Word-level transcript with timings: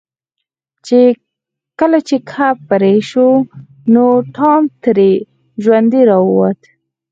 کله 1.79 1.99
چې 2.07 2.15
کب 2.31 2.55
پرې 2.69 2.95
شو 3.09 3.27
نو 3.93 4.05
ټام 4.35 4.63
ترې 4.83 5.11
ژوندی 5.63 6.01
راووت. 6.09 6.59